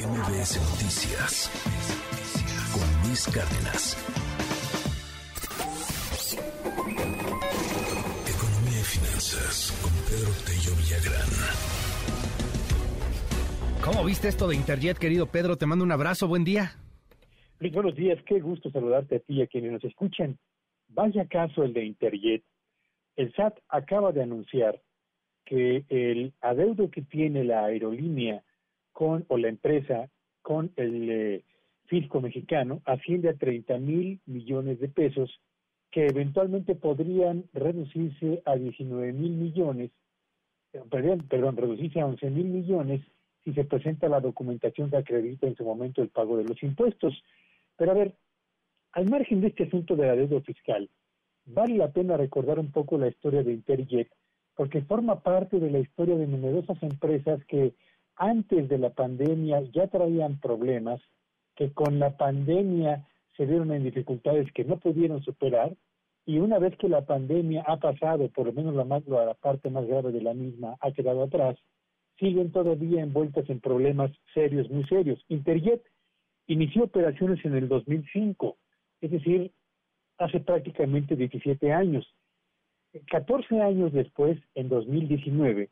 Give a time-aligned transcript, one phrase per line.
[0.00, 1.50] MBS Noticias
[2.72, 4.00] con Luis Cárdenas.
[8.24, 11.28] Economía y finanzas con Pedro Tello Villagrán.
[13.84, 15.58] ¿Cómo viste esto de Interjet, querido Pedro?
[15.58, 16.72] Te mando un abrazo, buen día.
[17.58, 20.38] Luis, buenos días, qué gusto saludarte a ti y a quienes nos escuchan.
[20.88, 22.42] Vaya caso el de Interjet.
[23.16, 24.80] El SAT acaba de anunciar
[25.44, 28.42] que el adeudo que tiene la aerolínea
[28.92, 30.08] con o la empresa
[30.42, 31.44] con el eh,
[31.86, 35.40] fisco mexicano asciende a 30 mil millones de pesos
[35.90, 39.90] que eventualmente podrían reducirse a 19 mil millones,
[40.72, 43.00] eh, perdón, perdón, reducirse a 11 mil millones
[43.44, 47.14] si se presenta la documentación que acredita en su momento el pago de los impuestos.
[47.76, 48.14] Pero a ver,
[48.92, 50.88] al margen de este asunto de la deuda fiscal,
[51.46, 54.08] vale la pena recordar un poco la historia de Interjet,
[54.54, 57.74] porque forma parte de la historia de numerosas empresas que
[58.20, 61.00] antes de la pandemia ya traían problemas,
[61.56, 65.74] que con la pandemia se vieron en dificultades que no pudieron superar,
[66.26, 69.70] y una vez que la pandemia ha pasado, por lo menos la, más, la parte
[69.70, 71.56] más grave de la misma ha quedado atrás,
[72.18, 75.18] siguen todavía envueltas en problemas serios, muy serios.
[75.28, 75.82] Interjet
[76.46, 78.58] inició operaciones en el 2005,
[79.00, 79.50] es decir,
[80.18, 82.06] hace prácticamente 17 años.
[83.10, 85.70] 14 años después, en 2019,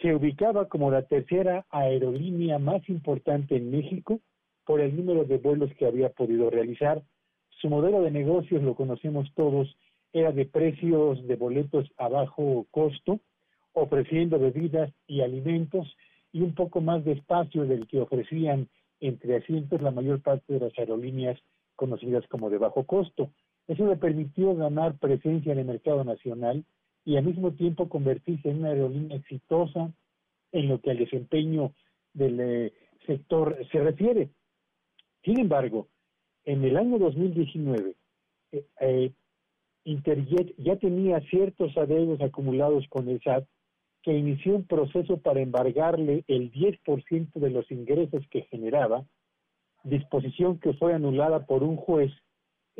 [0.00, 4.20] se ubicaba como la tercera aerolínea más importante en México
[4.64, 7.02] por el número de vuelos que había podido realizar.
[7.60, 9.76] Su modelo de negocios, lo conocemos todos,
[10.12, 13.20] era de precios de boletos a bajo costo,
[13.72, 15.86] ofreciendo bebidas y alimentos
[16.32, 18.68] y un poco más de espacio del que ofrecían
[19.00, 21.38] entre asientos la mayor parte de las aerolíneas
[21.76, 23.30] conocidas como de bajo costo.
[23.66, 26.64] Eso le permitió ganar presencia en el mercado nacional
[27.08, 29.90] y al mismo tiempo convertirse en una aerolínea exitosa
[30.52, 31.72] en lo que al desempeño
[32.12, 32.72] del eh,
[33.06, 34.28] sector se refiere.
[35.24, 35.88] Sin embargo,
[36.44, 37.94] en el año 2019,
[38.52, 39.12] eh, eh,
[39.84, 43.46] Interjet ya tenía ciertos adeudos acumulados con el SAT
[44.02, 49.06] que inició un proceso para embargarle el 10% de los ingresos que generaba,
[49.82, 52.12] disposición que fue anulada por un juez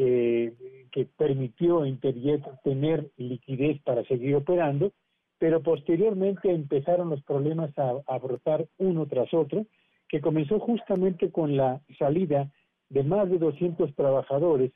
[0.01, 0.55] eh,
[0.93, 4.93] que permitió a Interjet tener liquidez para seguir operando,
[5.41, 9.67] pero posteriormente empezaron los problemas a, brotar uno tras otro,
[10.09, 12.49] que comenzó justamente con la salida
[12.91, 14.71] de más de 200 trabajadores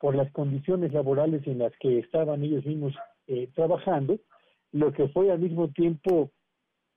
[0.00, 2.94] por las condiciones laborales en las que estaban ellos mismos
[3.26, 4.20] eh, trabajando,
[4.72, 6.30] lo que fue al mismo tiempo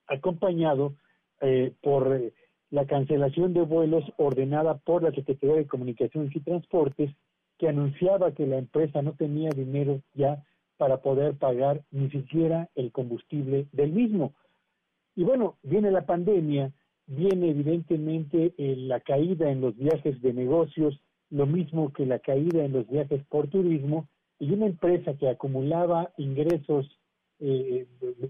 [0.07, 0.96] acompañado
[1.42, 2.31] eh, por
[2.69, 7.12] la cancelación de vuelos ordenada por la Secretaría de Comunicaciones y Transportes
[7.58, 10.44] que anunciaba que la empresa no tenía dinero ya
[10.78, 14.34] para poder pagar ni siquiera el combustible del mismo.
[15.16, 16.72] Y bueno, viene la pandemia,
[17.08, 21.00] viene evidentemente eh, la caída en los viajes de negocios,
[21.30, 24.08] lo mismo que la caída en los viajes por turismo,
[24.40, 27.00] y una empresa que acumulaba ingresos,
[27.40, 27.88] eh,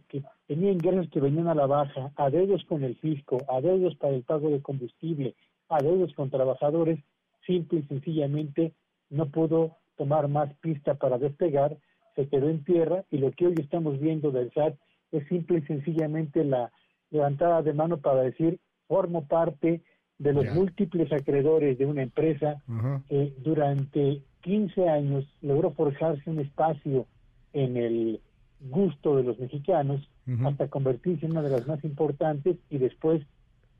[0.07, 4.23] que tenía ingresos que venían a la baja, adeudos con el fisco, adeudos para el
[4.23, 5.35] pago de combustible,
[5.67, 6.99] adeudos con trabajadores,
[7.45, 8.73] simple y sencillamente
[9.09, 11.77] no pudo tomar más pista para despegar,
[12.15, 14.75] se quedó en tierra y lo que hoy estamos viendo del SAT
[15.11, 16.71] es simple y sencillamente la
[17.11, 19.81] levantada de mano para decir formo parte
[20.17, 22.61] de los múltiples acreedores de una empresa
[23.09, 27.05] que durante 15 años logró forjarse un espacio
[27.53, 28.21] en el
[28.61, 30.07] gusto de los mexicanos
[30.45, 33.21] hasta convertirse en una de las más importantes y después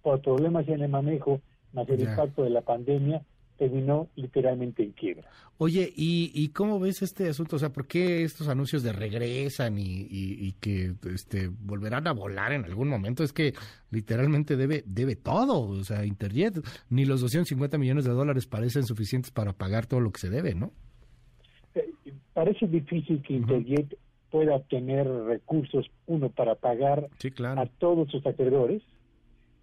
[0.02, 1.41] por problemas en el manejo
[1.74, 3.22] más el impacto de la pandemia
[3.58, 5.30] terminó literalmente en quiebra.
[5.58, 7.56] Oye, ¿y, ¿y cómo ves este asunto?
[7.56, 12.52] O sea, ¿por qué estos anuncios de regresan y, y, que este, volverán a volar
[12.52, 13.24] en algún momento?
[13.24, 13.54] Es que
[13.90, 15.62] literalmente debe, debe todo.
[15.62, 16.56] O sea, Interjet,
[16.90, 20.56] ni los 250 millones de dólares parecen suficientes para pagar todo lo que se debe,
[20.56, 20.74] ¿no?
[21.74, 21.94] Eh,
[22.34, 23.98] parece difícil que Interjet
[24.32, 27.08] pueda tener recursos, uno, para pagar
[27.56, 28.82] a todos sus acreedores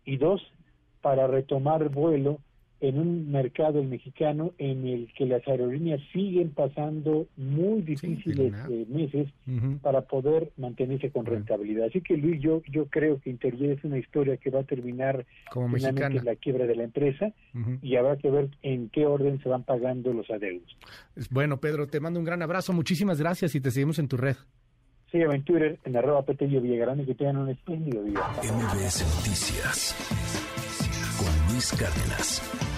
[0.06, 0.40] y dos,
[1.02, 2.38] para retomar vuelo
[2.82, 8.86] en un mercado el mexicano en el que las aerolíneas siguen pasando muy difíciles eh,
[8.88, 9.28] meses
[9.82, 11.86] para poder mantenerse con rentabilidad.
[11.86, 15.24] Así que Luis, yo yo creo que Interjet es una historia que va a terminar
[15.50, 17.32] Como en la quiebra de la empresa
[17.80, 20.76] y habrá que ver en qué orden se van pagando los adeudos.
[21.30, 24.36] Bueno, Pedro, te mando un gran abrazo, muchísimas gracias y te seguimos en tu red.
[25.12, 28.20] Sí, en Twitter, en arroba Petello Villagrán y que tengan un espléndido día.
[28.42, 29.94] MBS Noticias
[31.22, 32.71] con Luis Cárdenas.